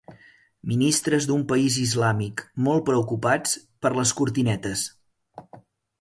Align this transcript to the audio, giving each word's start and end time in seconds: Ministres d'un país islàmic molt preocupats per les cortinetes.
Ministres 0.69 1.27
d'un 1.31 1.43
país 1.51 1.77
islàmic 1.83 2.43
molt 2.69 2.85
preocupats 2.89 3.53
per 3.87 3.95
les 3.99 4.15
cortinetes. 4.23 4.87